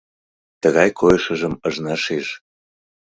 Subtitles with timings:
[0.61, 2.27] Тыгай койышыжым ыжна шиж.